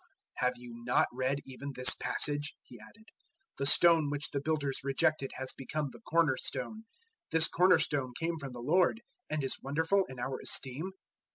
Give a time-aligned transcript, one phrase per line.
[0.01, 0.07] 012:010
[0.47, 3.05] "Have you not read even this passage," He added,
[3.59, 6.85] "'The stone which the builders rejected has become the Cornerstone:
[7.25, 10.89] 012:011 this Cornerstone came from the Lord, and is wonderful in our esteem?'"